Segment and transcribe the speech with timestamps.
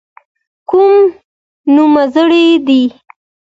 [0.69, 0.93] کوم
[1.75, 2.81] نومځري دي.